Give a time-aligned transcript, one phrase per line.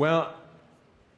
[0.00, 0.32] Well,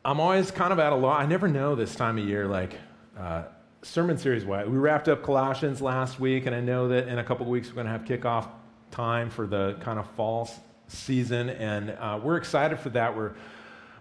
[0.05, 1.23] I'm always kind of at a loss.
[1.23, 2.81] I never know this time of year, like
[3.17, 3.45] uh,
[3.83, 4.67] sermon series wise.
[4.67, 7.69] We wrapped up Colossians last week, and I know that in a couple of weeks
[7.69, 8.49] we're going to have kickoff
[8.91, 10.51] time for the kind of fall
[10.89, 13.17] season, and uh, we're excited for that.
[13.17, 13.35] We're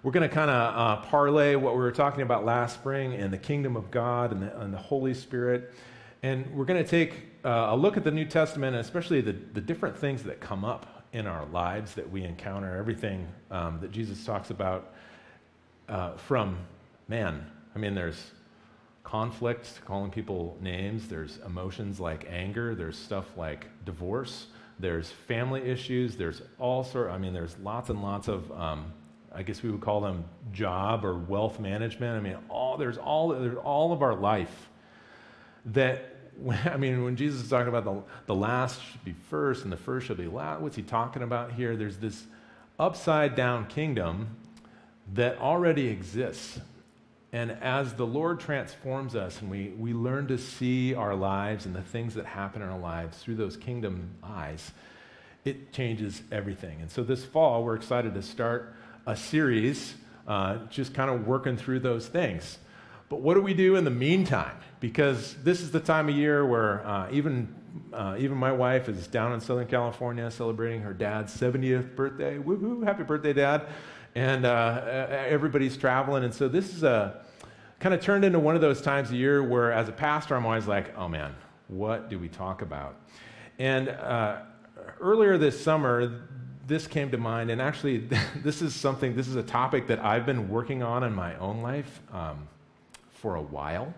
[0.02, 3.32] we're going to kind of uh, parlay what we were talking about last spring and
[3.32, 5.76] the kingdom of God and the, and the Holy Spirit.
[6.24, 7.14] And we're going to take
[7.46, 10.66] uh, a look at the New Testament, and especially the, the different things that come
[10.66, 14.94] up in our lives that we encounter, everything um, that Jesus talks about
[15.90, 16.58] uh, from
[17.08, 17.46] man.
[17.76, 18.32] I mean, there's
[19.04, 24.48] conflict, calling people names, there's emotions like anger, there's stuff like divorce,
[24.80, 27.12] there's family issues, there's all sort.
[27.12, 28.94] I mean, there's lots and lots of um,
[29.34, 32.18] I guess we would call them job or wealth management.
[32.18, 34.70] I mean, all there's all there's all of our life
[35.68, 36.11] that
[36.66, 39.78] I mean, when Jesus is talking about the, the last should be first and the
[39.78, 41.76] first shall be last, what's he talking about here?
[41.76, 42.26] There's this
[42.80, 44.36] upside down kingdom
[45.14, 46.60] that already exists.
[47.34, 51.76] And as the Lord transforms us and we, we learn to see our lives and
[51.76, 54.72] the things that happen in our lives through those kingdom eyes,
[55.46, 56.82] it changes everything.
[56.82, 58.76] And so this fall, we're excited to start
[59.08, 59.96] a series
[60.28, 62.58] uh, just kind of working through those things.
[63.12, 64.56] But what do we do in the meantime?
[64.80, 67.54] Because this is the time of year where uh, even,
[67.92, 72.38] uh, even my wife is down in Southern California celebrating her dad's 70th birthday.
[72.38, 73.68] Woohoo, happy birthday, dad.
[74.16, 76.24] And uh, everybody's traveling.
[76.24, 77.26] And so this is a
[77.82, 80.46] kind of turned into one of those times of year where, as a pastor, I'm
[80.46, 81.36] always like, oh man,
[81.68, 82.96] what do we talk about?
[83.60, 84.38] And uh,
[85.02, 86.22] earlier this summer,
[86.66, 87.98] this came to mind, and actually,
[88.38, 91.62] this is something, this is a topic that I've been working on in my own
[91.62, 92.48] life um,
[93.22, 93.94] for a while.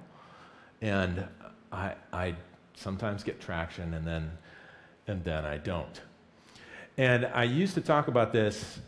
[0.82, 1.26] And
[1.72, 2.36] I, I
[2.76, 4.32] sometimes get traction, and then,
[5.08, 6.02] and then I don't.
[6.98, 8.80] And I used to talk about this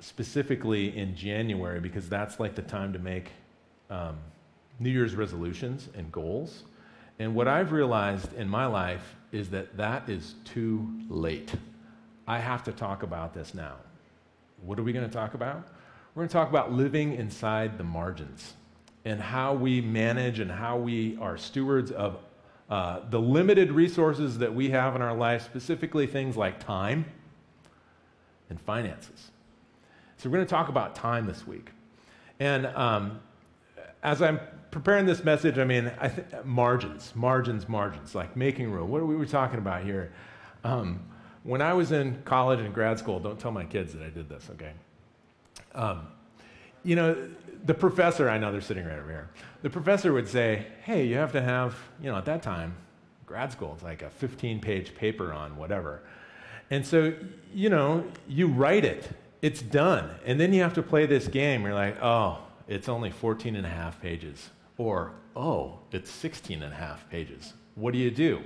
[0.00, 3.30] specifically in January because that's like the time to make
[3.88, 4.18] um,
[4.80, 6.64] New Year's resolutions and goals.
[7.18, 11.52] And what I've realized in my life is that that is too late.
[12.26, 13.76] I have to talk about this now.
[14.60, 15.68] What are we going to talk about?
[16.14, 18.54] We're going to talk about living inside the margins
[19.06, 22.18] and how we manage and how we are stewards of
[22.68, 27.04] uh, the limited resources that we have in our life, specifically things like time
[28.50, 29.30] and finances.
[30.16, 31.70] So, we're going to talk about time this week.
[32.40, 33.20] And um,
[34.02, 34.40] as I'm
[34.72, 38.90] preparing this message, I mean, I th- margins, margins, margins, like making room.
[38.90, 40.12] What are we talking about here?
[40.64, 41.00] Um,
[41.44, 44.28] when I was in college and grad school, don't tell my kids that I did
[44.28, 44.72] this, okay?
[45.76, 46.08] Um,
[46.86, 47.28] you know,
[47.64, 49.28] the professor, I know they're sitting right over here,
[49.62, 52.76] the professor would say, hey, you have to have, you know, at that time,
[53.26, 56.02] grad school, it's like a 15 page paper on whatever.
[56.70, 57.12] And so,
[57.52, 59.08] you know, you write it,
[59.42, 60.10] it's done.
[60.24, 61.62] And then you have to play this game.
[61.62, 62.38] You're like, oh,
[62.68, 64.50] it's only 14 and a half pages.
[64.78, 67.52] Or, oh, it's 16 and a half pages.
[67.74, 68.42] What do you do?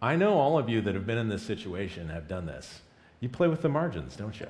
[0.00, 2.80] I know all of you that have been in this situation have done this.
[3.20, 4.48] You play with the margins, don't you?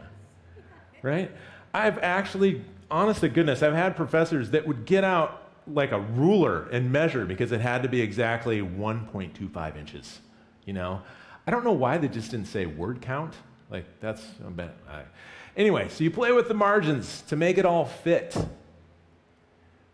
[1.02, 1.30] Right?
[1.72, 6.68] I've actually, honest to goodness, I've had professors that would get out like a ruler
[6.70, 10.20] and measure because it had to be exactly 1.25 inches.
[10.64, 11.02] You know,
[11.46, 13.34] I don't know why they just didn't say word count.
[13.70, 14.70] Like that's a bit.
[14.88, 15.02] I,
[15.56, 18.36] anyway, so you play with the margins to make it all fit.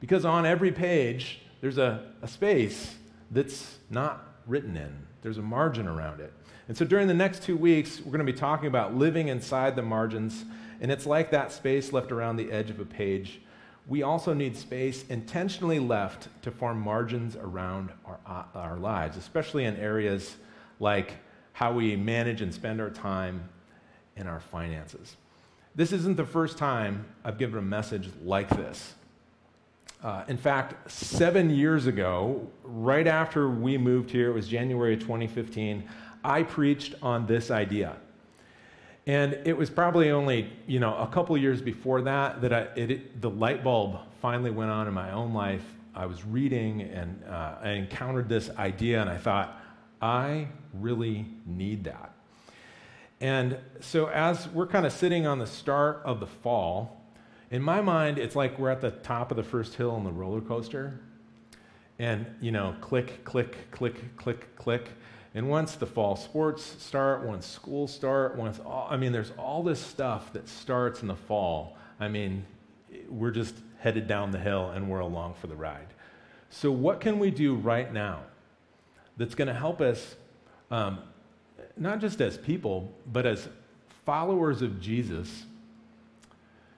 [0.00, 2.94] Because on every page there's a, a space
[3.31, 6.32] that's not written in there's a margin around it.
[6.69, 9.75] And so during the next two weeks, we're going to be talking about living inside
[9.75, 10.44] the margins.
[10.81, 13.41] And it's like that space left around the edge of a page.
[13.87, 19.65] We also need space intentionally left to form margins around our, uh, our lives, especially
[19.65, 20.37] in areas
[20.81, 21.15] like
[21.53, 23.49] how we manage and spend our time
[24.17, 25.17] and our finances.
[25.75, 28.95] This isn't the first time I've given a message like this.
[30.03, 35.01] Uh, in fact, seven years ago, right after we moved here, it was January of
[35.01, 35.83] 2015,
[36.23, 37.97] I preached on this idea.
[39.06, 42.91] And it was probably only, you know, a couple years before that that I, it,
[42.91, 45.64] it, the light bulb finally went on in my own life.
[45.94, 49.61] I was reading and uh, I encountered this idea, and I thought,
[50.00, 52.12] I really need that.
[53.20, 57.00] And so, as we're kind of sitting on the start of the fall,
[57.50, 60.11] in my mind, it's like we're at the top of the first hill on the
[60.11, 60.99] roller coaster.
[61.99, 64.88] And, you know, click, click, click, click, click.
[65.34, 69.64] And once the fall sports start, once schools start, once all, I mean, there's all
[69.64, 71.76] this stuff that starts in the fall.
[71.98, 72.44] I mean,
[73.08, 75.88] we're just headed down the hill and we're along for the ride.
[76.50, 78.20] So, what can we do right now
[79.16, 80.14] that's going to help us,
[80.70, 81.00] um,
[81.76, 83.48] not just as people, but as
[84.06, 85.46] followers of Jesus,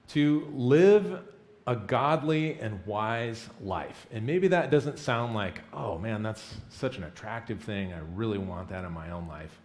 [0.08, 1.22] to live
[1.66, 4.06] a godly and wise life.
[4.12, 7.92] And maybe that doesn't sound like, oh man, that's such an attractive thing.
[7.92, 9.60] I really want that in my own life.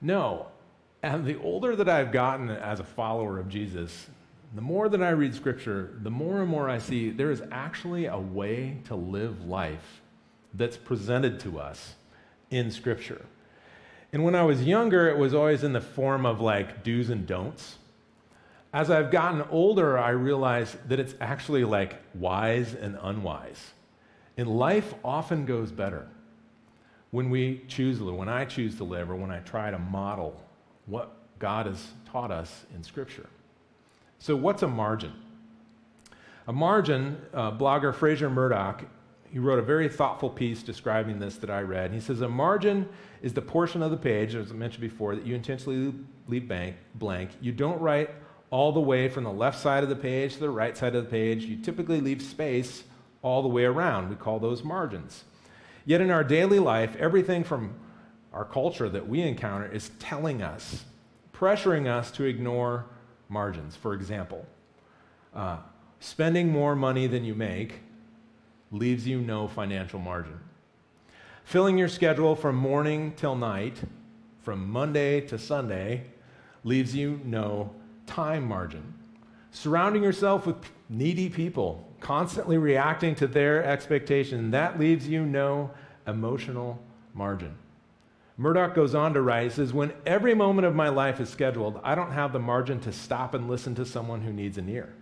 [0.00, 0.46] No.
[1.02, 4.06] And the older that I've gotten as a follower of Jesus,
[4.54, 8.06] the more that I read scripture, the more and more I see there is actually
[8.06, 10.02] a way to live life
[10.54, 11.96] that's presented to us
[12.50, 13.26] in scripture.
[14.12, 17.26] And when I was younger, it was always in the form of like do's and
[17.26, 17.78] don'ts.
[18.74, 23.70] As I've gotten older, I realize that it's actually like wise and unwise.
[24.36, 26.08] And life often goes better
[27.12, 30.42] when we choose when I choose to live, or when I try to model
[30.86, 33.28] what God has taught us in Scripture.
[34.18, 35.12] So, what's a margin?
[36.48, 38.82] A margin, uh, blogger Fraser Murdoch,
[39.30, 41.92] he wrote a very thoughtful piece describing this that I read.
[41.92, 42.88] He says, A margin
[43.22, 45.94] is the portion of the page, as I mentioned before, that you intentionally
[46.26, 46.52] leave
[46.96, 47.30] blank.
[47.40, 48.10] You don't write
[48.54, 51.02] all the way from the left side of the page to the right side of
[51.02, 51.42] the page.
[51.44, 52.84] You typically leave space
[53.20, 54.08] all the way around.
[54.08, 55.24] We call those margins.
[55.84, 57.74] Yet in our daily life, everything from
[58.32, 60.84] our culture that we encounter is telling us,
[61.32, 62.86] pressuring us to ignore
[63.28, 63.74] margins.
[63.74, 64.46] For example,
[65.34, 65.56] uh,
[65.98, 67.80] spending more money than you make
[68.70, 70.38] leaves you no financial margin.
[71.42, 73.78] Filling your schedule from morning till night,
[74.42, 76.04] from Monday to Sunday,
[76.62, 77.74] leaves you no
[78.06, 78.94] time margin.
[79.50, 80.56] Surrounding yourself with
[80.88, 85.70] needy people, constantly reacting to their expectation, that leaves you no
[86.06, 86.82] emotional
[87.14, 87.54] margin.
[88.36, 91.94] Murdoch goes on to write, says, When every moment of my life is scheduled, I
[91.94, 94.92] don't have the margin to stop and listen to someone who needs an ear.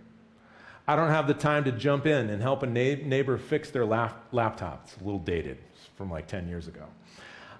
[0.87, 4.25] I don't have the time to jump in and help a neighbor fix their lap-
[4.31, 4.83] laptop.
[4.85, 6.85] It's a little dated, it's from like 10 years ago.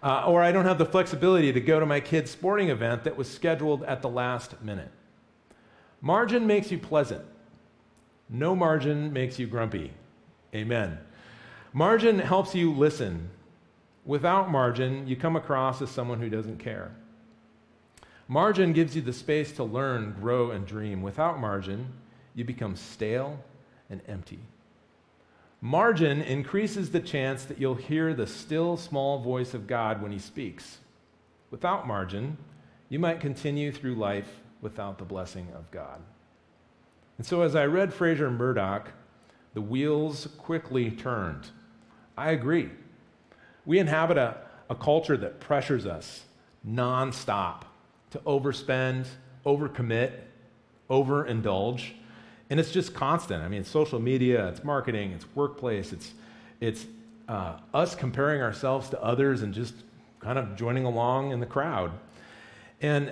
[0.03, 3.15] Uh, or I don't have the flexibility to go to my kid's sporting event that
[3.15, 4.91] was scheduled at the last minute.
[6.03, 7.25] Margin makes you pleasant.
[8.29, 9.91] No margin makes you grumpy.
[10.53, 10.99] Amen.
[11.73, 13.31] Margin helps you listen
[14.05, 16.91] Without margin, you come across as someone who doesn't care.
[18.27, 21.01] Margin gives you the space to learn, grow, and dream.
[21.01, 21.87] Without margin,
[22.35, 23.39] you become stale
[23.89, 24.39] and empty.
[25.61, 30.19] Margin increases the chance that you'll hear the still small voice of God when He
[30.19, 30.79] speaks.
[31.49, 32.37] Without margin,
[32.89, 36.01] you might continue through life without the blessing of God.
[37.17, 38.91] And so, as I read Fraser Murdoch,
[39.53, 41.49] the wheels quickly turned.
[42.17, 42.71] I agree.
[43.65, 44.37] We inhabit a,
[44.69, 46.23] a culture that pressures us
[46.67, 47.63] nonstop
[48.11, 49.05] to overspend,
[49.45, 50.13] overcommit,
[50.89, 51.91] overindulge.
[52.49, 53.43] And it's just constant.
[53.43, 56.13] I mean, it's social media, it's marketing, it's workplace, it's,
[56.59, 56.85] it's
[57.27, 59.75] uh, us comparing ourselves to others and just
[60.19, 61.91] kind of joining along in the crowd.
[62.81, 63.11] And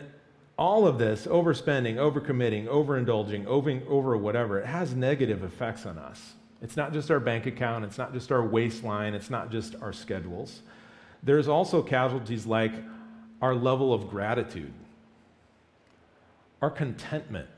[0.57, 6.33] all of this, overspending, overcommitting, overindulging, over, over whatever, it has negative effects on us.
[6.61, 9.91] It's not just our bank account, it's not just our waistline, it's not just our
[9.91, 10.61] schedules.
[11.23, 12.73] There's also casualties like
[13.41, 14.73] our level of gratitude,
[16.61, 17.49] our contentment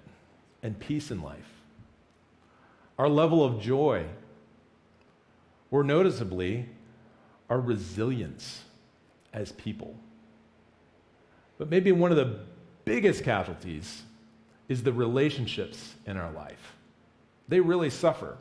[0.61, 1.49] and peace in life,
[2.97, 4.05] our level of joy,
[5.71, 6.69] or noticeably,
[7.49, 8.63] our resilience
[9.33, 9.95] as people.
[11.57, 12.39] But maybe one of the
[12.85, 14.03] biggest casualties
[14.67, 16.75] is the relationships in our life.
[17.47, 18.37] They really suffer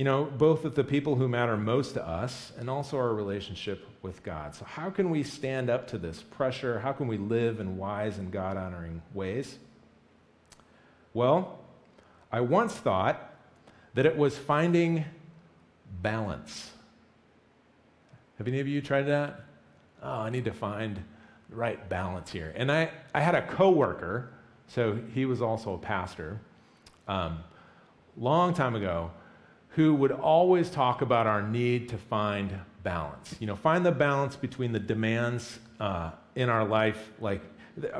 [0.00, 3.86] you know, both with the people who matter most to us and also our relationship
[4.00, 4.54] with God.
[4.54, 6.80] So, how can we stand up to this pressure?
[6.80, 9.58] How can we live in wise and God honoring ways?
[11.12, 11.58] Well,
[12.32, 13.34] I once thought
[13.92, 15.04] that it was finding
[16.00, 16.70] balance.
[18.38, 19.42] Have any of you tried that?
[20.02, 21.04] Oh, I need to find
[21.50, 22.52] right balance here.
[22.56, 24.30] And I, I had a coworker,
[24.66, 26.40] so he was also a pastor,
[27.08, 27.40] um,
[28.16, 29.10] long time ago
[29.70, 32.52] who would always talk about our need to find
[32.82, 33.36] balance.
[33.38, 37.42] You know, find the balance between the demands uh, in our life, like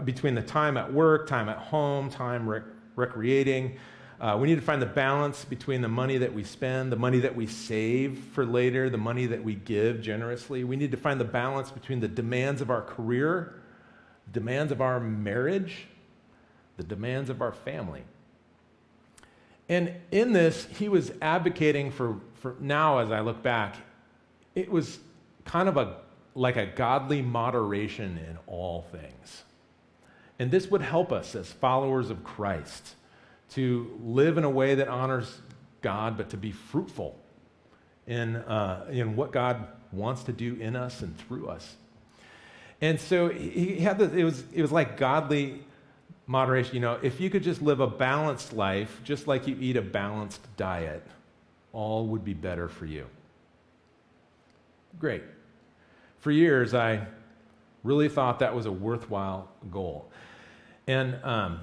[0.05, 2.65] between the time at work, time at home, time rec-
[2.97, 3.79] recreating.
[4.21, 7.21] Uh, we need to find the balance between the money that we spend, the money
[7.21, 10.63] that we save for later, the money that we give generously.
[10.63, 13.55] We need to find the balance between the demands of our career,
[14.31, 15.87] demands of our marriage,
[16.77, 18.03] the demands of our family.
[19.71, 23.77] And in this, he was advocating for, for now, as I look back,
[24.55, 24.99] it was
[25.47, 25.97] kind of a,
[26.35, 29.45] like a godly moderation in all things.
[30.39, 32.97] And this would help us as followers of Christ
[33.51, 35.41] to live in a way that honors
[35.83, 37.19] God, but to be fruitful
[38.07, 41.77] in, uh, in what God wants to do in us and through us.
[42.81, 45.61] And so he had the, it was, it was like godly
[46.27, 49.77] moderation, you know, if you could just live a balanced life, just like you eat
[49.77, 51.05] a balanced diet,
[51.73, 53.05] all would be better for you.
[54.99, 55.23] Great.
[56.21, 57.07] For years, I
[57.83, 60.09] really thought that was a worthwhile goal.
[60.87, 61.61] And um,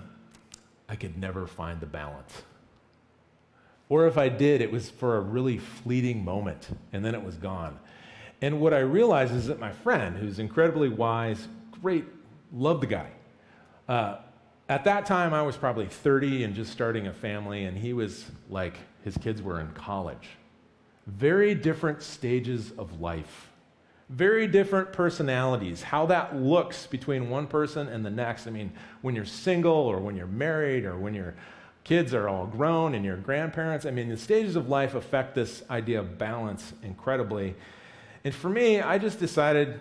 [0.89, 2.43] I could never find the balance.
[3.89, 7.35] Or if I did, it was for a really fleeting moment, and then it was
[7.35, 7.79] gone.
[8.41, 11.47] And what I realized is that my friend, who's incredibly wise,
[11.81, 12.05] great,
[12.53, 13.09] loved the guy.
[13.87, 14.17] Uh,
[14.69, 18.25] at that time, I was probably 30 and just starting a family, and he was
[18.49, 20.29] like, his kids were in college.
[21.07, 23.49] Very different stages of life,
[24.09, 28.47] very different personalities, how that looks between one person and the next.
[28.47, 28.71] I mean,
[29.01, 31.35] when you're single, or when you're married, or when your
[31.83, 35.63] kids are all grown and your grandparents, I mean, the stages of life affect this
[35.69, 37.55] idea of balance incredibly.
[38.23, 39.79] And for me, I just decided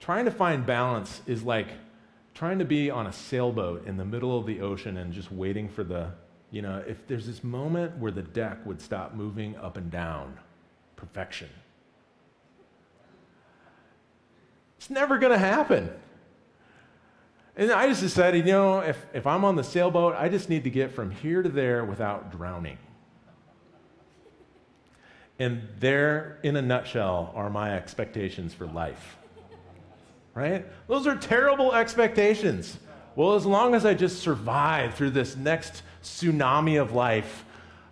[0.00, 1.68] trying to find balance is like
[2.34, 5.68] trying to be on a sailboat in the middle of the ocean and just waiting
[5.68, 6.10] for the,
[6.50, 10.36] you know, if there's this moment where the deck would stop moving up and down,
[10.96, 11.48] perfection.
[14.84, 15.90] It's never going to happen.
[17.56, 20.64] And I just decided, you know, if, if I'm on the sailboat, I just need
[20.64, 22.76] to get from here to there without drowning.
[25.38, 29.16] And there, in a nutshell, are my expectations for life
[30.34, 30.66] right?
[30.88, 32.76] Those are terrible expectations.
[33.16, 37.44] Well, as long as I just survive through this next tsunami of life,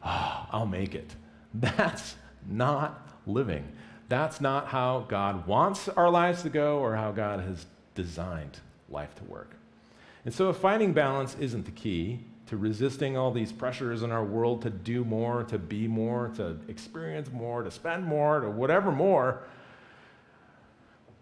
[0.04, 1.14] oh, I'll make it.
[1.54, 3.66] That's not living.
[4.12, 7.64] That's not how God wants our lives to go or how God has
[7.94, 9.56] designed life to work.
[10.26, 14.22] And so, if finding balance isn't the key to resisting all these pressures in our
[14.22, 18.92] world to do more, to be more, to experience more, to spend more, to whatever
[18.92, 19.44] more,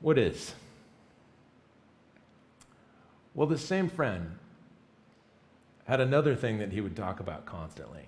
[0.00, 0.52] what is?
[3.37, 4.37] Well, this same friend
[5.85, 8.06] had another thing that he would talk about constantly.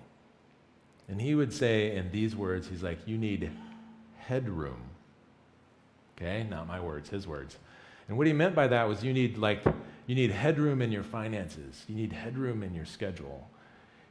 [1.07, 3.49] And he would say in these words, he's like, You need
[4.27, 4.81] headroom.
[6.17, 7.57] Okay, not my words, his words.
[8.07, 9.63] And what he meant by that was you need like
[10.05, 11.83] you need headroom in your finances.
[11.87, 13.49] You need headroom in your schedule.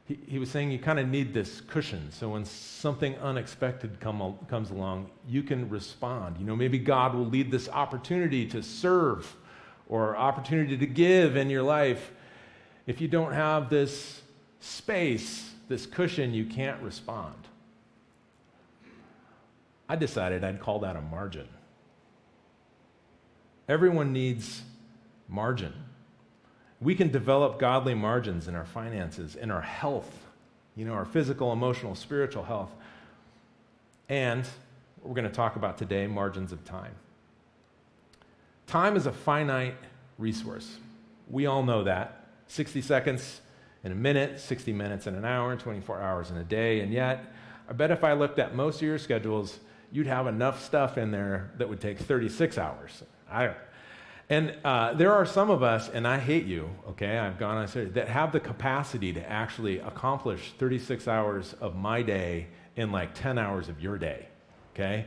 [0.05, 2.11] He, he was saying you kind of need this cushion.
[2.11, 6.37] So when something unexpected come, comes along, you can respond.
[6.39, 9.33] You know, maybe God will lead this opportunity to serve
[9.87, 12.11] or opportunity to give in your life,
[12.87, 14.21] if you don't have this
[14.59, 17.35] space, this cushion, you can't respond.
[19.93, 21.47] I decided I'd call that a margin.
[23.69, 24.63] Everyone needs
[25.29, 25.71] margin.
[26.81, 30.11] We can develop godly margins in our finances, in our health,
[30.75, 32.71] you know, our physical, emotional, spiritual health.
[34.09, 34.47] And
[35.03, 36.95] we're going to talk about today margins of time.
[38.65, 39.75] Time is a finite
[40.17, 40.77] resource.
[41.29, 42.29] We all know that.
[42.47, 43.41] 60 seconds
[43.83, 46.79] in a minute, 60 minutes in an hour, 24 hours in a day.
[46.79, 47.31] And yet,
[47.69, 49.59] I bet if I looked at most of your schedules,
[49.93, 53.03] you'd have enough stuff in there that would take 36 hours.
[53.31, 53.53] I,
[54.27, 57.67] and uh, there are some of us, and I hate you, okay, I've gone on
[57.67, 63.13] serious, that have the capacity to actually accomplish 36 hours of my day in like
[63.13, 64.27] 10 hours of your day,
[64.73, 65.05] okay?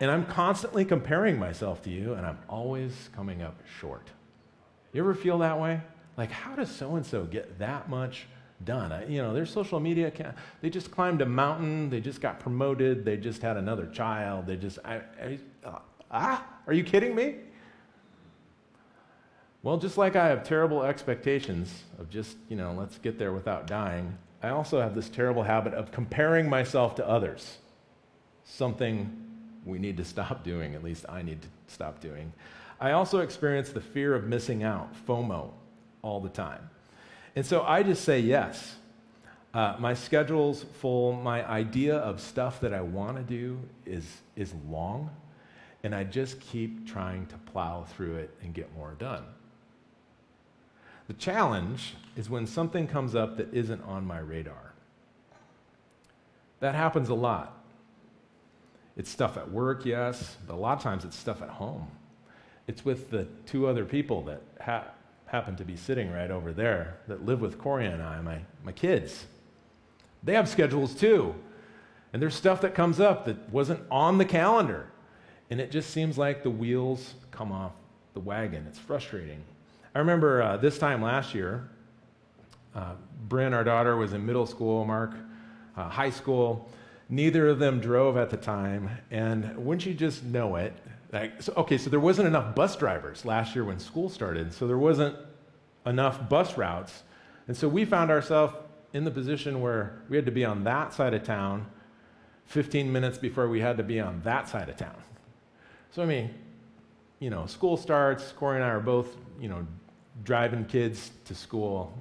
[0.00, 4.08] And I'm constantly comparing myself to you, and I'm always coming up short.
[4.92, 5.80] You ever feel that way?
[6.16, 8.26] Like, how does so and so get that much
[8.64, 8.92] done?
[8.92, 12.40] I, you know, their social media account, they just climbed a mountain, they just got
[12.40, 15.78] promoted, they just had another child, they just, I, I, uh,
[16.10, 17.36] ah, are you kidding me?
[19.62, 23.66] Well, just like I have terrible expectations of just, you know, let's get there without
[23.66, 27.58] dying, I also have this terrible habit of comparing myself to others.
[28.44, 29.26] Something
[29.66, 32.32] we need to stop doing, at least I need to stop doing.
[32.80, 35.50] I also experience the fear of missing out, FOMO,
[36.00, 36.70] all the time.
[37.36, 38.76] And so I just say yes.
[39.52, 41.12] Uh, my schedule's full.
[41.12, 44.04] My idea of stuff that I want to do is,
[44.36, 45.10] is long,
[45.82, 49.24] and I just keep trying to plow through it and get more done.
[51.08, 54.72] The challenge is when something comes up that isn't on my radar.
[56.60, 57.56] That happens a lot.
[58.96, 61.88] It's stuff at work, yes, but a lot of times it's stuff at home.
[62.68, 64.88] It's with the two other people that ha-
[65.30, 68.72] happen to be sitting right over there that live with Corey and I, my, my
[68.72, 69.26] kids.
[70.22, 71.34] They have schedules too.
[72.12, 74.86] And there's stuff that comes up that wasn't on the calendar.
[75.48, 77.72] And it just seems like the wheels come off
[78.14, 78.66] the wagon.
[78.68, 79.42] It's frustrating.
[79.94, 81.68] I remember uh, this time last year,
[82.74, 82.94] uh,
[83.28, 85.12] Bryn, our daughter, was in middle school, Mark,
[85.76, 86.68] uh, high school,
[87.12, 90.72] Neither of them drove at the time, and wouldn't you just know it?
[91.12, 94.66] Like, so, okay, so there wasn't enough bus drivers last year when school started, so
[94.66, 95.16] there wasn't
[95.86, 97.02] enough bus routes
[97.48, 98.54] And so we found ourselves
[98.92, 101.66] in the position where we had to be on that side of town
[102.46, 104.96] 15 minutes before we had to be on that side of town.
[105.90, 106.30] So, I mean,
[107.18, 109.66] you know, school starts, Corey and I are both, you know,
[110.24, 111.92] driving kids to school.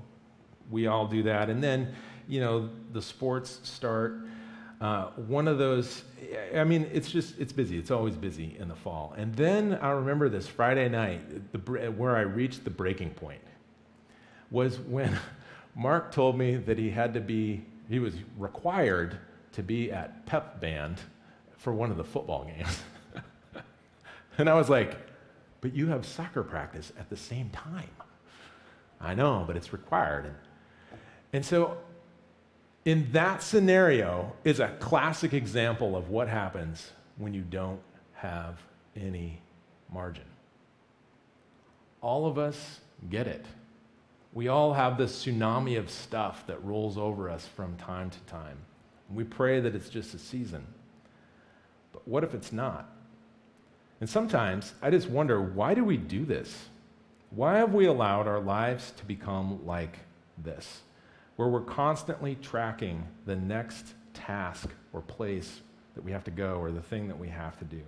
[0.69, 1.49] We all do that.
[1.49, 1.93] And then,
[2.27, 4.21] you know, the sports start.
[4.81, 6.03] Uh, one of those,
[6.55, 7.77] I mean, it's just, it's busy.
[7.77, 9.13] It's always busy in the fall.
[9.17, 13.41] And then I remember this Friday night, the, where I reached the breaking point
[14.51, 15.17] was when
[15.75, 19.17] Mark told me that he had to be, he was required
[19.53, 20.99] to be at pep band
[21.57, 22.79] for one of the football games.
[24.37, 24.97] and I was like,
[25.59, 27.89] but you have soccer practice at the same time.
[29.01, 30.25] I know, but it's required.
[30.25, 30.35] And,
[31.33, 31.77] and so,
[32.85, 37.81] in that scenario, is a classic example of what happens when you don't
[38.13, 38.57] have
[38.95, 39.41] any
[39.91, 40.25] margin.
[42.01, 43.45] All of us get it.
[44.33, 48.57] We all have this tsunami of stuff that rolls over us from time to time.
[49.13, 50.65] We pray that it's just a season.
[51.91, 52.89] But what if it's not?
[53.99, 56.69] And sometimes I just wonder why do we do this?
[57.31, 59.99] Why have we allowed our lives to become like
[60.37, 60.81] this,
[61.39, 65.61] where we're constantly tracking the next task or place
[65.95, 67.81] that we have to go or the thing that we have to do?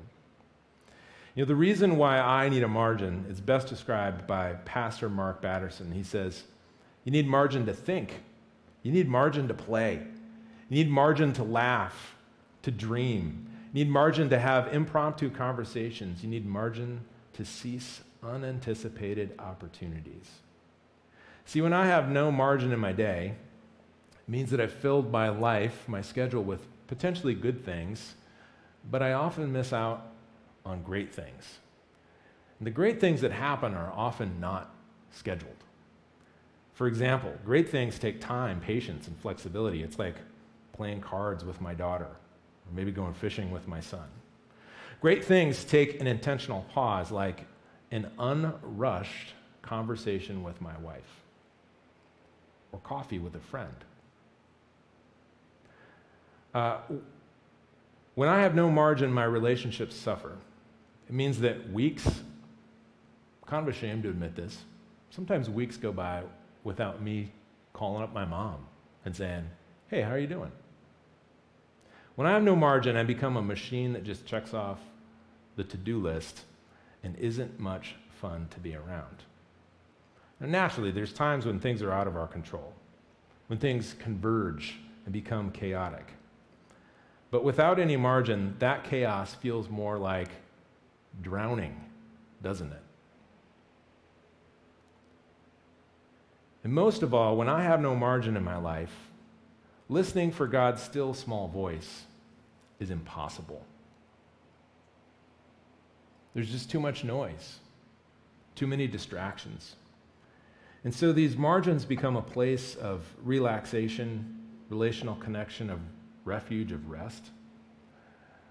[1.36, 5.42] You know, the reason why I need a margin is best described by Pastor Mark
[5.42, 5.92] Batterson.
[5.92, 6.44] He says,
[7.04, 8.22] You need margin to think,
[8.84, 9.96] you need margin to play,
[10.70, 12.16] you need margin to laugh,
[12.62, 17.02] to dream, you need margin to have impromptu conversations, you need margin
[17.34, 20.30] to cease unanticipated opportunities.
[21.46, 23.34] See, when I have no margin in my day,
[24.14, 28.16] it means that I've filled my life, my schedule with potentially good things,
[28.90, 30.08] but I often miss out
[30.66, 31.60] on great things.
[32.60, 34.74] And the great things that happen are often not
[35.12, 35.56] scheduled.
[36.74, 39.84] For example, great things take time, patience, and flexibility.
[39.84, 40.16] It's like
[40.74, 44.08] playing cards with my daughter, or maybe going fishing with my son.
[45.02, 47.46] Great things take an intentional pause, like
[47.92, 51.21] an unrushed conversation with my wife,
[52.72, 53.74] or coffee with a friend.
[56.54, 56.78] Uh,
[58.16, 60.38] when I have no margin, my relationships suffer.
[61.08, 62.22] It means that weeks,
[63.46, 64.60] kind of ashamed to admit this,
[65.10, 66.24] sometimes weeks go by
[66.64, 67.32] without me
[67.74, 68.66] calling up my mom
[69.06, 69.50] and saying,
[69.88, 70.52] Hey, how are you doing?
[72.16, 74.80] When I have no margin, I become a machine that just checks off
[75.56, 76.42] the to do list
[77.04, 79.24] and isn't much fun to be around.
[80.42, 82.74] Now, naturally, there's times when things are out of our control,
[83.48, 86.08] when things converge and become chaotic.
[87.30, 90.30] But without any margin, that chaos feels more like
[91.22, 91.80] drowning,
[92.42, 92.82] doesn't it?
[96.64, 98.94] And most of all, when I have no margin in my life,
[99.90, 102.04] listening for God's still small voice
[102.80, 103.64] is impossible.
[106.34, 107.60] There's just too much noise,
[108.56, 109.76] too many distractions.
[110.84, 114.40] And so these margins become a place of relaxation,
[114.70, 115.80] relational connection, of
[116.26, 117.30] refuge, of rest.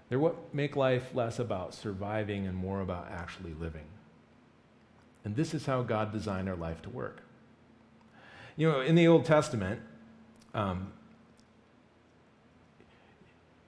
[0.09, 3.85] They're what make life less about surviving and more about actually living.
[5.23, 7.21] And this is how God designed our life to work.
[8.57, 9.81] You know, in the Old Testament,
[10.53, 10.91] um,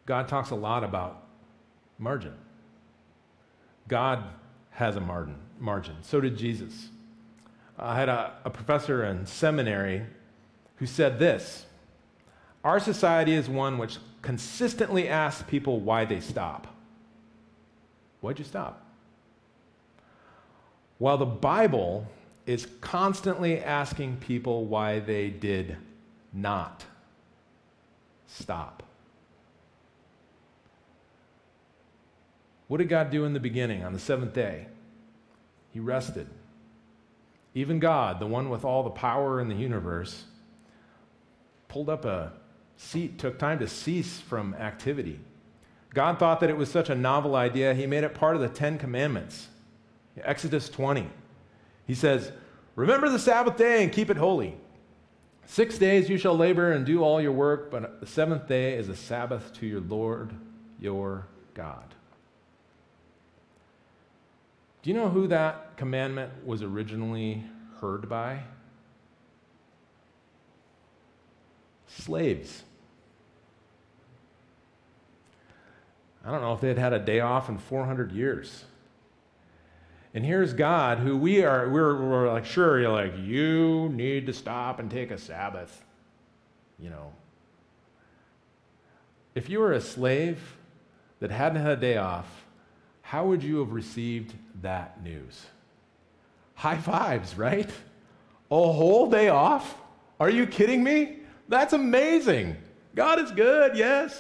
[0.06, 1.24] God talks a lot about
[1.98, 2.34] margin.
[3.88, 4.24] God
[4.72, 5.38] has a margin.
[5.60, 5.96] margin.
[6.02, 6.90] So did Jesus.
[7.78, 10.04] I had a, a professor in seminary
[10.78, 11.66] who said this
[12.64, 16.68] Our society is one which consistently asks people why they stop.
[18.22, 18.86] Why'd you stop?
[20.98, 22.08] While the Bible
[22.46, 25.78] is constantly asking people why they did
[26.34, 26.86] not
[28.28, 28.84] stop.
[32.68, 34.68] What did God do in the beginning on the seventh day?
[35.72, 36.28] He rested.
[37.56, 40.24] Even God, the one with all the power in the universe,
[41.68, 42.34] pulled up a
[42.78, 45.20] seat, took time to cease from activity.
[45.94, 48.50] God thought that it was such a novel idea, he made it part of the
[48.50, 49.48] Ten Commandments.
[50.18, 51.10] Exodus 20.
[51.86, 52.32] He says,
[52.76, 54.58] Remember the Sabbath day and keep it holy.
[55.46, 58.90] Six days you shall labor and do all your work, but the seventh day is
[58.90, 60.34] a Sabbath to your Lord
[60.80, 61.96] your God.
[64.84, 67.44] Do you know who that commandment was originally
[67.80, 68.44] heard by?
[72.04, 72.64] slaves.
[76.26, 78.66] I don't know if they'd had a day off in 400 years.
[80.14, 84.34] And here's God, who we are, we're, we're like, sure, you're like, you need to
[84.34, 85.84] stop and take a Sabbath.
[86.80, 87.14] You know.
[89.36, 90.56] If you were a slave
[91.20, 92.43] that hadn't had a day off,
[93.14, 95.46] how would you have received that news?
[96.56, 97.70] High fives, right?
[98.50, 99.76] A whole day off?
[100.20, 101.20] Are you kidding me?
[101.48, 102.58] That's amazing.
[102.96, 104.20] God is good, yes.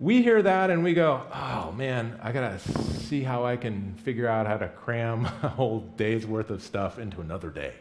[0.00, 4.26] We hear that and we go, oh man, I gotta see how I can figure
[4.26, 7.74] out how to cram a whole day's worth of stuff into another day.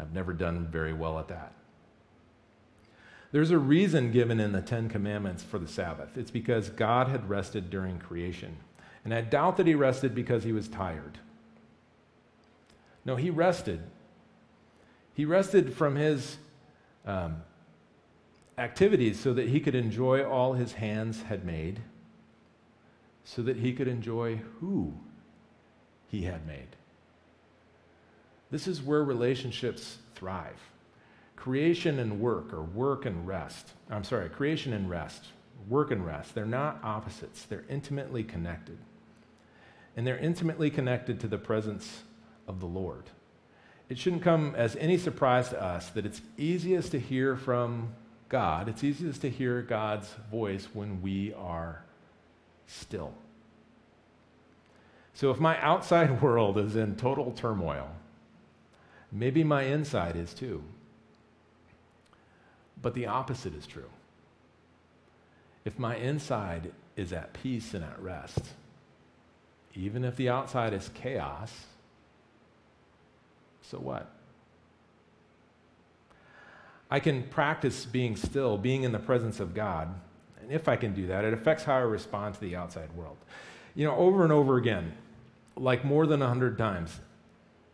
[0.00, 1.52] I've never done very well at that.
[3.34, 6.16] There's a reason given in the Ten Commandments for the Sabbath.
[6.16, 8.58] It's because God had rested during creation.
[9.04, 11.18] And I doubt that he rested because he was tired.
[13.04, 13.80] No, he rested.
[15.14, 16.36] He rested from his
[17.04, 17.42] um,
[18.56, 21.80] activities so that he could enjoy all his hands had made,
[23.24, 24.94] so that he could enjoy who
[26.06, 26.76] he had made.
[28.52, 30.60] This is where relationships thrive.
[31.44, 33.68] Creation and work, or work and rest.
[33.90, 35.26] I'm sorry, creation and rest,
[35.68, 36.34] work and rest.
[36.34, 38.78] They're not opposites, they're intimately connected
[39.96, 42.02] and they're intimately connected to the presence
[42.48, 43.04] of the Lord.
[43.88, 47.94] It shouldn't come as any surprise to us that it's easiest to hear from
[48.28, 51.84] God, it's easiest to hear God's voice when we are
[52.66, 53.12] still.
[55.12, 57.90] So if my outside world is in total turmoil,
[59.12, 60.64] maybe my inside is too.
[62.84, 63.88] But the opposite is true.
[65.64, 68.42] If my inside is at peace and at rest,
[69.74, 71.50] even if the outside is chaos,
[73.62, 74.10] so what?
[76.90, 79.88] I can practice being still, being in the presence of God.
[80.42, 83.16] And if I can do that, it affects how I respond to the outside world.
[83.74, 84.92] You know, over and over again,
[85.56, 87.00] like more than 100 times,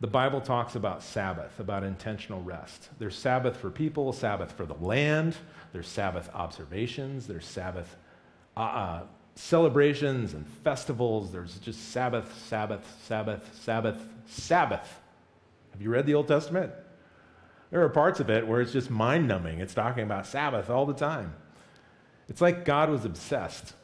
[0.00, 2.88] the Bible talks about Sabbath, about intentional rest.
[2.98, 5.36] There's Sabbath for people, Sabbath for the land,
[5.72, 7.96] there's Sabbath observations, there's Sabbath
[8.56, 9.02] uh, uh,
[9.34, 11.32] celebrations and festivals.
[11.32, 15.00] There's just Sabbath, Sabbath, Sabbath, Sabbath, Sabbath.
[15.72, 16.72] Have you read the Old Testament?
[17.70, 19.60] There are parts of it where it's just mind numbing.
[19.60, 21.34] It's talking about Sabbath all the time.
[22.28, 23.74] It's like God was obsessed.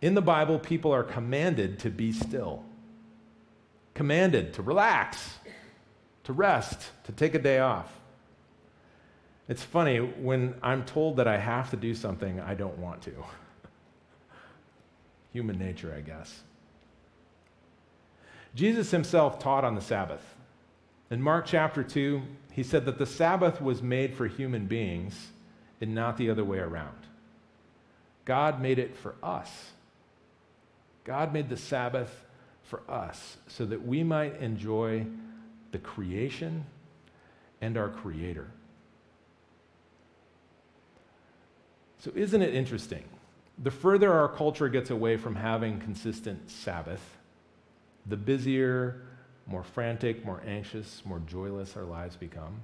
[0.00, 2.64] In the Bible, people are commanded to be still,
[3.98, 5.38] commanded to relax,
[6.22, 7.92] to rest, to take a day off.
[9.48, 13.10] It's funny, when I'm told that I have to do something, I don't want to.
[15.32, 16.42] human nature, I guess.
[18.54, 20.22] Jesus himself taught on the Sabbath.
[21.10, 25.26] In Mark chapter 2, he said that the Sabbath was made for human beings
[25.80, 26.98] and not the other way around.
[28.24, 29.50] God made it for us.
[31.02, 32.26] God made the Sabbath
[32.68, 35.04] for us so that we might enjoy
[35.72, 36.64] the creation
[37.60, 38.48] and our Creator.
[41.98, 43.04] So, isn't it interesting?
[43.62, 47.02] the further our culture gets away from having consistent Sabbath,
[48.06, 49.02] the busier,
[49.46, 52.60] more frantic, more anxious, more joyless our lives become.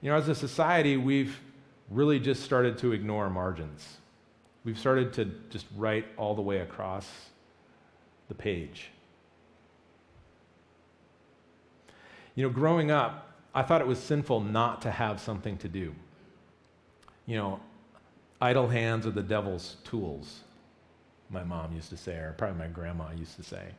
[0.00, 1.38] You know, as a society, we've
[1.90, 3.98] really just started to ignore margins.
[4.64, 7.08] We've started to just write all the way across
[8.28, 8.90] the page.
[12.34, 15.94] You know, growing up, I thought it was sinful not to have something to do.
[17.26, 17.60] You know,
[18.40, 20.40] idle hands are the devil's tools,
[21.30, 23.72] my mom used to say, or probably my grandma used to say.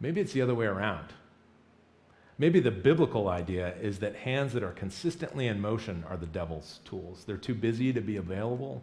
[0.00, 1.12] Maybe it's the other way around.
[2.38, 6.80] Maybe the biblical idea is that hands that are consistently in motion are the devil's
[6.86, 7.24] tools.
[7.26, 8.82] They're too busy to be available,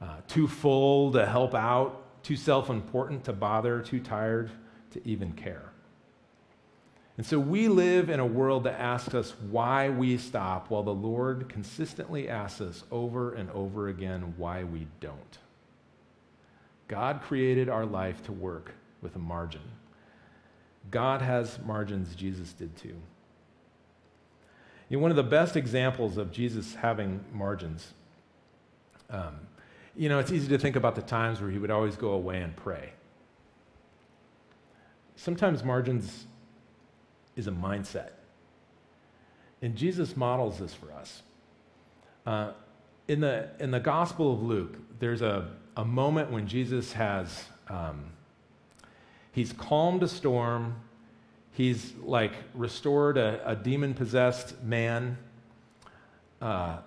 [0.00, 4.50] uh, too full to help out, too self important to bother, too tired
[4.92, 5.70] to even care.
[7.16, 10.94] And so we live in a world that asks us why we stop, while the
[10.94, 15.38] Lord consistently asks us over and over again why we don't.
[16.88, 19.62] God created our life to work with a margin.
[20.90, 22.96] God has margins, Jesus did too.
[24.88, 27.94] You know, one of the best examples of Jesus having margins,
[29.08, 29.40] um,
[29.96, 32.40] you know, it's easy to think about the times where he would always go away
[32.40, 32.92] and pray.
[35.16, 36.26] Sometimes margins
[37.36, 38.10] is a mindset.
[39.62, 41.22] And Jesus models this for us.
[42.26, 42.52] Uh,
[43.08, 48.04] in, the, in the Gospel of Luke, there's a, a moment when Jesus has, um,
[49.32, 50.76] he's calmed a storm.
[51.52, 55.18] He's like restored a, a demon possessed man.
[56.42, 56.78] Uh,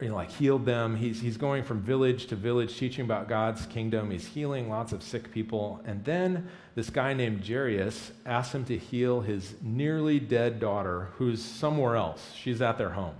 [0.00, 0.96] you know, like healed them.
[0.96, 4.10] He's, he's going from village to village teaching about God's kingdom.
[4.10, 5.80] He's healing lots of sick people.
[5.84, 11.42] And then this guy named Jairus asks him to heal his nearly dead daughter, who's
[11.42, 12.32] somewhere else.
[12.34, 13.14] She's at their home.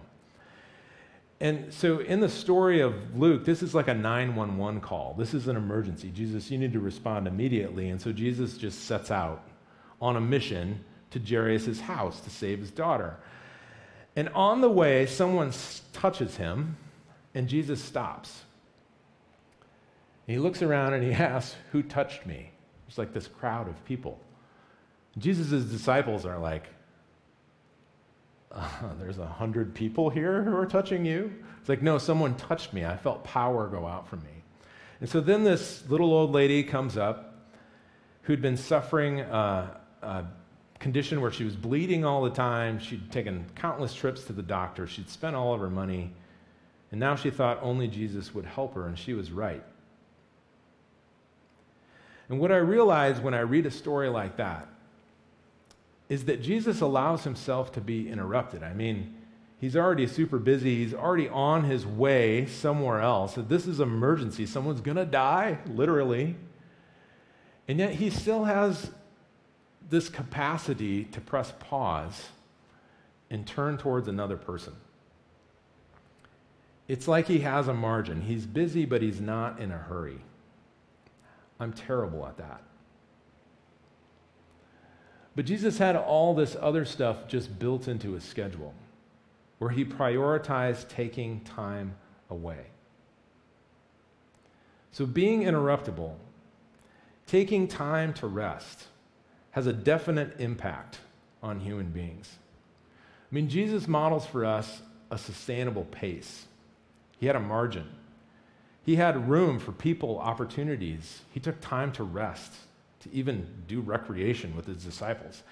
[1.41, 5.15] And so in the story of Luke, this is like a 911 call.
[5.19, 6.11] This is an emergency.
[6.15, 7.89] Jesus, you need to respond immediately.
[7.89, 9.43] And so Jesus just sets out
[10.03, 13.17] on a mission to Jairus' house to save his daughter.
[14.21, 15.51] And on the way, someone
[15.95, 16.77] touches him,
[17.35, 18.43] and Jesus stops.
[20.27, 22.51] And he looks around and he asks, Who touched me?
[22.87, 24.21] It's like this crowd of people.
[25.17, 26.65] Jesus' disciples are like,
[28.53, 31.33] uh, There's a hundred people here who are touching you?
[31.59, 32.85] It's like, No, someone touched me.
[32.85, 34.43] I felt power go out from me.
[35.01, 37.49] And so then this little old lady comes up
[38.25, 40.25] who'd been suffering uh, uh,
[40.81, 42.79] condition where she was bleeding all the time.
[42.79, 44.87] She'd taken countless trips to the doctor.
[44.87, 46.13] She'd spent all of her money.
[46.91, 49.63] And now she thought only Jesus would help her, and she was right.
[52.29, 54.67] And what I realize when I read a story like that
[56.09, 58.63] is that Jesus allows himself to be interrupted.
[58.63, 59.15] I mean,
[59.61, 63.35] he's already super busy, he's already on his way somewhere else.
[63.37, 64.47] This is emergency.
[64.47, 66.37] Someone's going to die, literally.
[67.69, 68.91] And yet he still has
[69.91, 72.29] this capacity to press pause
[73.31, 74.75] and turn towards another person.
[76.89, 78.23] It's like he has a margin.
[78.23, 80.19] He's busy, but he's not in a hurry.
[81.61, 82.63] I'm terrible at that.
[85.37, 88.75] But Jesus had all this other stuff just built into his schedule
[89.59, 91.95] where he prioritized taking time
[92.31, 92.67] away.
[94.91, 96.15] So, being interruptible,
[97.27, 98.87] taking time to rest,
[99.53, 100.99] has a definite impact
[101.43, 102.37] on human beings.
[103.31, 106.47] I mean, Jesus models for us a sustainable pace.
[107.19, 107.89] He had a margin.
[108.85, 111.23] He had room for people, opportunities.
[111.33, 112.55] He took time to rest,
[113.01, 115.43] to even do recreation with his disciples.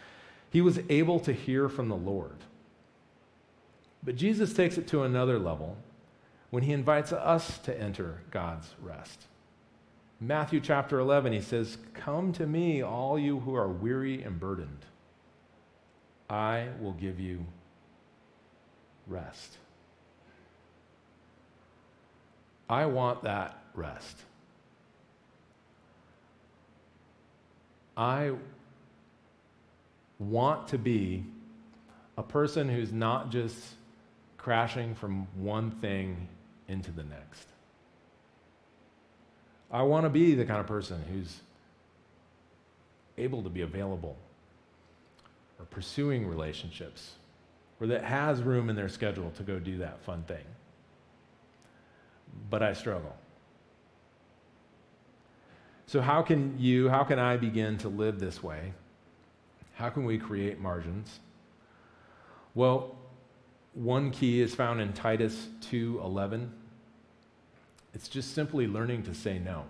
[0.50, 2.36] He was able to hear from the Lord.
[4.02, 5.76] But Jesus takes it to another level
[6.50, 9.26] when he invites us to enter God's rest.
[10.20, 14.84] Matthew chapter 11, he says, Come to me, all you who are weary and burdened.
[16.28, 17.46] I will give you
[19.06, 19.58] rest.
[22.68, 24.18] I want that rest.
[27.96, 28.32] I
[30.18, 31.24] want to be
[32.16, 33.56] a person who's not just
[34.36, 36.28] crashing from one thing
[36.66, 37.48] into the next.
[39.70, 41.40] I want to be the kind of person who's
[43.18, 44.16] able to be available
[45.58, 47.12] or pursuing relationships
[47.80, 50.44] or that has room in their schedule to go do that fun thing.
[52.50, 53.14] But I struggle.
[55.86, 58.72] So, how can you, how can I begin to live this way?
[59.74, 61.20] How can we create margins?
[62.54, 62.96] Well,
[63.74, 66.50] one key is found in Titus 2:11.
[67.98, 69.64] It's just simply learning to say no.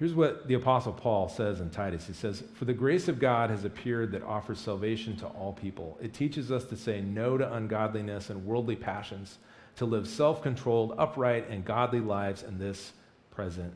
[0.00, 3.48] Here's what the Apostle Paul says in Titus He says, For the grace of God
[3.48, 5.96] has appeared that offers salvation to all people.
[6.02, 9.38] It teaches us to say no to ungodliness and worldly passions,
[9.76, 12.92] to live self controlled, upright, and godly lives in this
[13.30, 13.72] present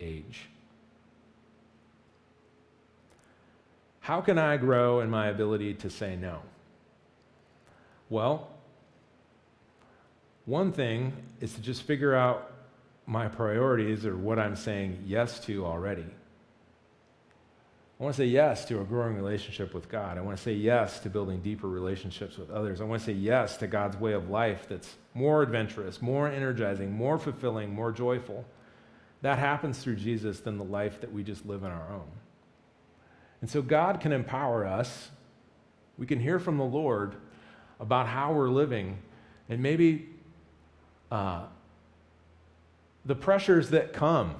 [0.00, 0.48] age.
[4.00, 6.40] How can I grow in my ability to say no?
[8.08, 8.48] Well,
[10.46, 12.52] one thing is to just figure out
[13.06, 16.06] my priorities or what I'm saying yes to already.
[17.98, 20.18] I want to say yes to a growing relationship with God.
[20.18, 22.80] I want to say yes to building deeper relationships with others.
[22.80, 26.92] I want to say yes to God's way of life that's more adventurous, more energizing,
[26.92, 28.44] more fulfilling, more joyful.
[29.22, 32.10] That happens through Jesus than the life that we just live in our own.
[33.40, 35.10] And so God can empower us.
[35.96, 37.14] We can hear from the Lord
[37.78, 38.98] about how we're living
[39.48, 40.08] and maybe
[41.12, 41.44] uh,
[43.04, 44.36] the pressures that come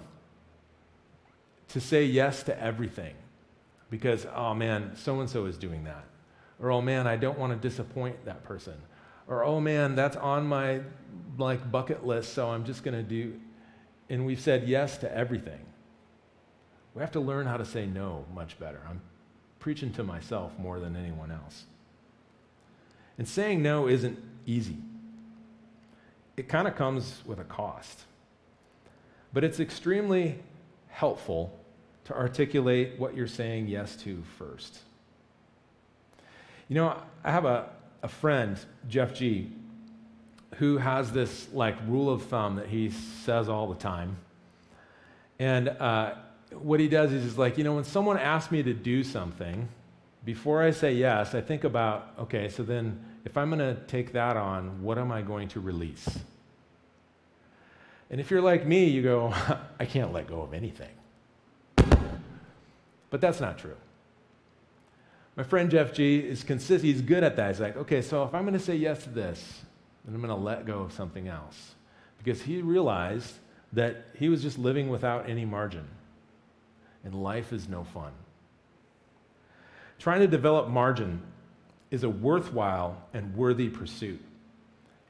[1.69, 3.15] to say yes to everything
[3.91, 6.05] because, oh man, so and so is doing that.
[6.61, 8.75] Or, oh man, I don't want to disappoint that person.
[9.27, 10.81] Or, oh man, that's on my
[11.39, 13.41] like bucket list, so I'm just going to do.
[14.09, 15.61] And we've said yes to everything.
[16.95, 18.81] We have to learn how to say no much better.
[18.89, 19.01] I'm
[19.59, 21.65] preaching to myself more than anyone else.
[23.19, 24.79] And saying no isn't easy
[26.37, 28.05] it kind of comes with a cost.
[29.35, 30.39] But it's extremely
[30.89, 31.53] helpful
[32.05, 34.79] to articulate what you're saying yes to first.
[36.69, 37.69] You know, I have a,
[38.03, 38.57] a friend,
[38.89, 39.51] Jeff G.
[40.57, 44.17] who has this like rule of thumb that he says all the time.
[45.41, 46.15] And uh,
[46.53, 49.69] what he does is he's like, you know, when someone asks me to do something,
[50.25, 54.13] before I say yes, I think about, okay, so then if I'm going to take
[54.13, 56.09] that on, what am I going to release?
[58.11, 59.33] And if you're like me, you go,
[59.81, 60.91] I can't let go of anything.
[63.11, 63.77] But that's not true.
[65.37, 67.49] My friend Jeff G is consistent, he's good at that.
[67.49, 69.63] He's like, okay, so if I'm going to say yes to this,
[70.05, 71.75] then I'm going to let go of something else.
[72.19, 73.35] Because he realized
[73.73, 75.87] that he was just living without any margin.
[77.05, 78.13] And life is no fun.
[79.99, 81.21] Trying to develop margin
[81.91, 84.23] is a worthwhile and worthy pursuit.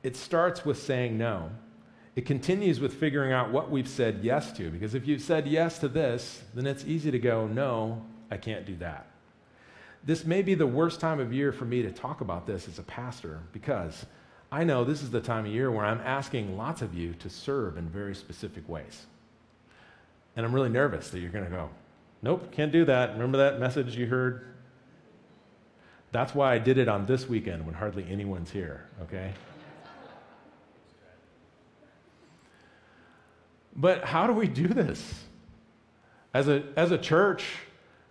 [0.02, 1.50] It starts with saying no.
[2.16, 4.70] It continues with figuring out what we've said yes to.
[4.70, 8.64] Because if you've said yes to this, then it's easy to go, no, I can't
[8.64, 9.06] do that.
[10.04, 12.78] This may be the worst time of year for me to talk about this as
[12.78, 14.04] a pastor because
[14.52, 17.30] I know this is the time of year where I'm asking lots of you to
[17.30, 19.06] serve in very specific ways.
[20.36, 21.70] And I'm really nervous that you're going to go,
[22.22, 23.12] nope, can't do that.
[23.12, 24.46] Remember that message you heard?
[26.12, 29.32] That's why I did it on this weekend when hardly anyone's here, okay?
[33.76, 35.24] But how do we do this?
[36.32, 37.44] As a, as a church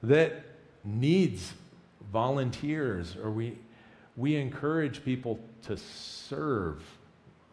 [0.01, 0.45] that
[0.83, 1.53] needs
[2.11, 3.57] volunteers, or we,
[4.15, 6.83] we encourage people to serve.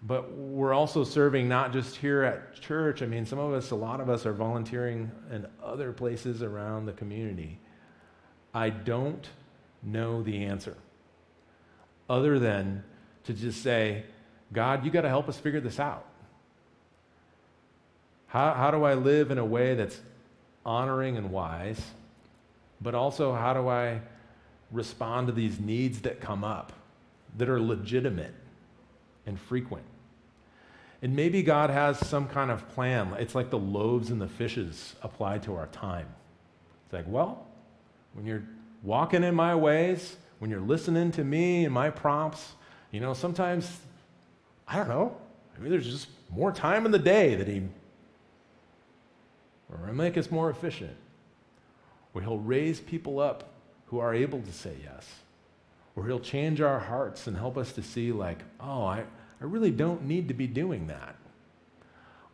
[0.02, 3.02] But we're also serving not just here at church.
[3.02, 6.86] I mean, some of us, a lot of us are volunteering in other places around
[6.86, 7.58] the community.
[8.54, 9.28] I don't
[9.82, 10.76] know the answer
[12.08, 12.82] other than
[13.24, 14.04] to just say,
[14.52, 16.04] God, you got to help us figure this out.
[18.30, 20.00] How, how do I live in a way that's
[20.64, 21.80] honoring and wise?
[22.80, 24.00] But also, how do I
[24.70, 26.72] respond to these needs that come up
[27.36, 28.34] that are legitimate
[29.26, 29.84] and frequent?
[31.02, 33.12] And maybe God has some kind of plan.
[33.18, 36.06] It's like the loaves and the fishes applied to our time.
[36.84, 37.46] It's like, well,
[38.12, 38.44] when you're
[38.84, 42.52] walking in my ways, when you're listening to me and my prompts,
[42.92, 43.80] you know, sometimes,
[44.68, 45.16] I don't know,
[45.58, 47.62] maybe there's just more time in the day that He
[49.72, 50.96] or make us more efficient,
[52.14, 53.52] or He'll raise people up
[53.86, 55.06] who are able to say yes,
[55.96, 59.04] or He'll change our hearts and help us to see, like, oh, I,
[59.40, 61.16] I really don't need to be doing that.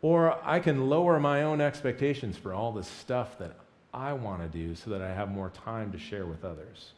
[0.02, 3.56] Or I can lower my own expectations for all the stuff that
[3.92, 6.92] I want to do so that I have more time to share with others.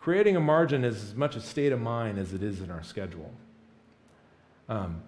[0.00, 2.82] Creating a margin is as much a state of mind as it is in our
[2.82, 3.32] schedule.
[4.68, 5.02] Um,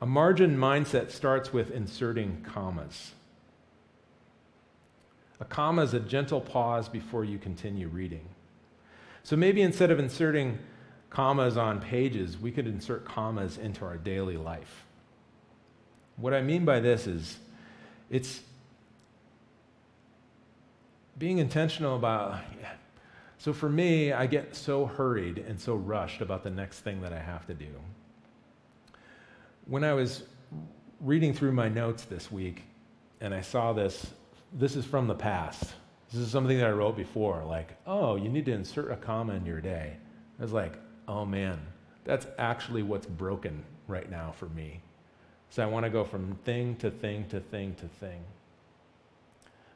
[0.00, 3.12] a margin mindset starts with inserting commas.
[5.40, 8.28] A comma is a gentle pause before you continue reading.
[9.22, 10.58] So maybe instead of inserting
[11.10, 14.84] commas on pages, we could insert commas into our daily life.
[16.16, 17.38] What I mean by this is
[18.10, 18.40] it's
[21.18, 22.38] being intentional about.
[23.38, 27.12] So for me, I get so hurried and so rushed about the next thing that
[27.12, 27.66] I have to do
[29.68, 30.22] when I was
[31.00, 32.62] reading through my notes this week
[33.20, 34.06] and I saw this,
[34.52, 35.74] this is from the past.
[36.10, 39.34] This is something that I wrote before, like, oh, you need to insert a comma
[39.34, 39.94] in your day.
[40.38, 40.72] I was like,
[41.06, 41.60] oh man,
[42.04, 44.80] that's actually what's broken right now for me.
[45.50, 48.20] So I want to go from thing to thing to thing to thing.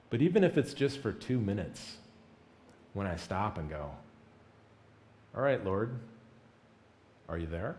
[0.09, 1.97] But even if it's just for two minutes,
[2.95, 3.91] when I stop and go,
[5.35, 5.99] all right, Lord,
[7.29, 7.77] are you there?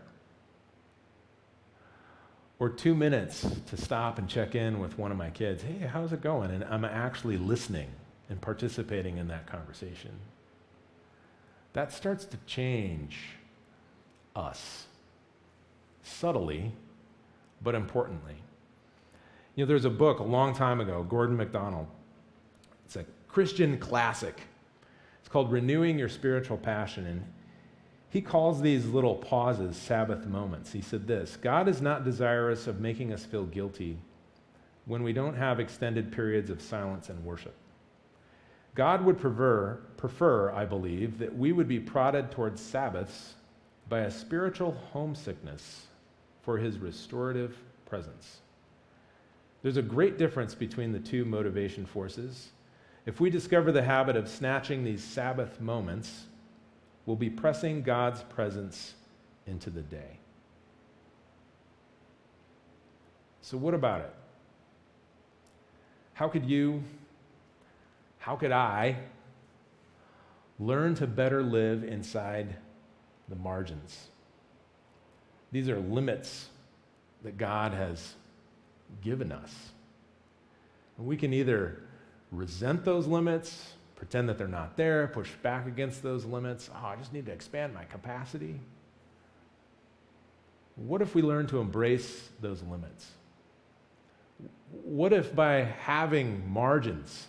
[2.64, 5.62] Or two minutes to stop and check in with one of my kids.
[5.62, 6.50] Hey, how's it going?
[6.50, 7.90] And I'm actually listening
[8.30, 10.12] and participating in that conversation.
[11.74, 13.18] That starts to change
[14.34, 14.86] us
[16.04, 16.72] subtly,
[17.60, 18.36] but importantly.
[19.56, 21.86] You know, there's a book a long time ago, Gordon MacDonald.
[22.86, 24.40] It's a Christian classic.
[25.20, 27.04] It's called Renewing Your Spiritual Passion.
[27.04, 27.24] And
[28.14, 30.72] he calls these little pauses Sabbath moments.
[30.72, 33.98] He said this God is not desirous of making us feel guilty
[34.84, 37.56] when we don't have extended periods of silence and worship.
[38.76, 43.34] God would prefer, prefer, I believe, that we would be prodded towards Sabbaths
[43.88, 45.86] by a spiritual homesickness
[46.42, 48.38] for his restorative presence.
[49.62, 52.50] There's a great difference between the two motivation forces.
[53.06, 56.26] If we discover the habit of snatching these Sabbath moments,
[57.06, 58.94] will be pressing God's presence
[59.46, 60.18] into the day.
[63.42, 64.14] So, what about it?
[66.14, 66.82] How could you,
[68.18, 68.96] how could I
[70.58, 72.56] learn to better live inside
[73.28, 74.08] the margins
[75.50, 76.48] These are limits
[77.22, 78.14] that God has
[79.02, 79.52] given us.
[80.98, 81.80] And we can either
[82.30, 86.70] resent those limits, pretend that they're not there, push back against those limits.
[86.74, 88.60] Oh, I just need to expand my capacity.
[90.76, 93.10] What if we learn to embrace those limits?
[94.82, 97.28] What if by having margins,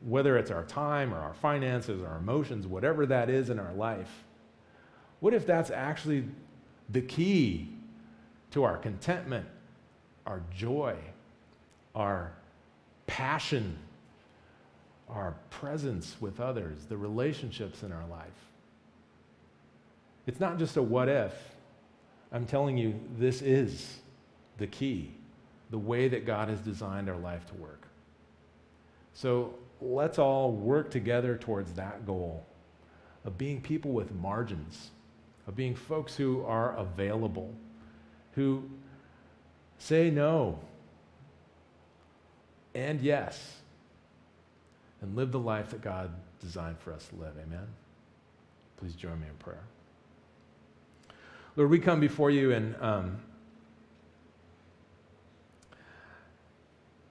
[0.00, 3.72] whether it's our time or our finances or our emotions, whatever that is in our
[3.72, 4.24] life,
[5.20, 6.24] what if that's actually
[6.88, 7.68] the key
[8.52, 9.46] to our contentment,
[10.26, 10.96] our joy,
[11.94, 12.32] our
[13.06, 13.76] passion,
[15.12, 18.28] our presence with others, the relationships in our life?
[20.26, 21.32] It's not just a what if.
[22.32, 23.98] I'm telling you, this is
[24.58, 25.12] the key,
[25.70, 27.86] the way that God has designed our life to work.
[29.14, 32.46] So let's all work together towards that goal
[33.24, 34.90] of being people with margins,
[35.46, 37.52] of being folks who are available,
[38.34, 38.64] who
[39.78, 40.58] say no
[42.74, 43.58] and yes,
[45.02, 47.34] and live the life that God designed for us to live.
[47.36, 47.66] Amen?
[48.78, 49.62] Please join me in prayer.
[51.56, 53.20] Lord, we come before you and um,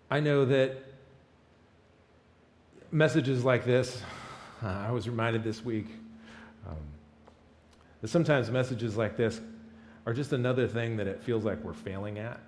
[0.10, 0.84] I know that
[2.92, 4.02] messages like this,
[4.64, 5.88] uh, I was reminded this week
[6.68, 6.78] um,
[8.02, 9.40] that sometimes messages like this
[10.06, 12.40] are just another thing that it feels like we're failing at.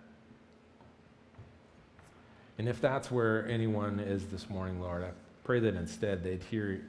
[2.58, 5.12] And if that's where anyone is this morning, Lord, I
[5.44, 6.82] pray that instead they'd hear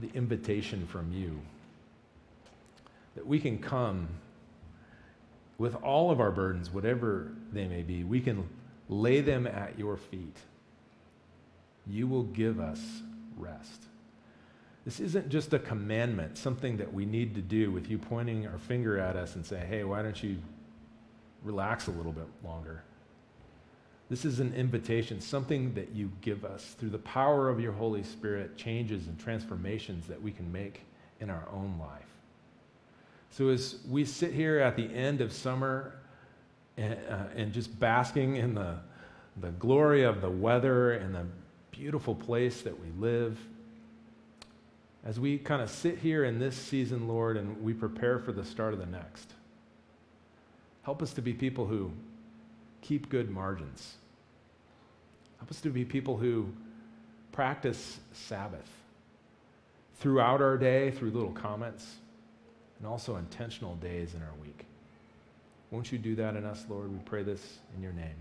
[0.00, 1.40] the invitation from you
[3.14, 4.08] that we can come
[5.58, 8.48] with all of our burdens, whatever they may be, we can
[8.88, 10.36] lay them at your feet.
[11.86, 12.80] You will give us
[13.36, 13.82] rest.
[14.84, 18.58] This isn't just a commandment, something that we need to do with you pointing our
[18.58, 20.38] finger at us and saying, hey, why don't you
[21.42, 22.84] relax a little bit longer?
[24.08, 28.02] This is an invitation, something that you give us through the power of your Holy
[28.02, 30.80] Spirit, changes and transformations that we can make
[31.20, 32.06] in our own life.
[33.30, 35.92] So, as we sit here at the end of summer
[36.78, 38.76] and, uh, and just basking in the,
[39.40, 41.26] the glory of the weather and the
[41.70, 43.38] beautiful place that we live,
[45.04, 48.44] as we kind of sit here in this season, Lord, and we prepare for the
[48.44, 49.34] start of the next,
[50.82, 51.92] help us to be people who
[52.82, 53.94] keep good margins.
[55.38, 56.48] Help us to be people who
[57.32, 58.68] practice Sabbath
[60.00, 61.96] throughout our day through little comments
[62.78, 64.64] and also intentional days in our week.
[65.70, 66.90] Won't you do that in us, Lord?
[66.90, 68.16] We pray this in your name.